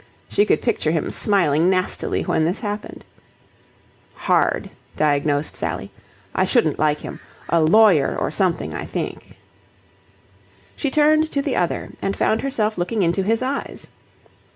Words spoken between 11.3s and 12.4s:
the other and